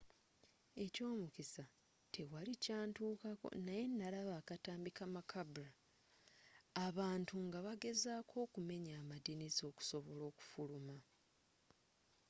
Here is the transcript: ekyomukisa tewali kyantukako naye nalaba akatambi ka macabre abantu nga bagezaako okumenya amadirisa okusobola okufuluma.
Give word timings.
ekyomukisa 0.83 1.63
tewali 2.13 2.53
kyantukako 2.63 3.47
naye 3.65 3.83
nalaba 3.99 4.33
akatambi 4.41 4.91
ka 4.97 5.05
macabre 5.13 5.69
abantu 6.87 7.35
nga 7.45 7.59
bagezaako 7.67 8.35
okumenya 8.45 8.93
amadirisa 9.01 9.61
okusobola 9.71 10.21
okufuluma. 10.31 10.97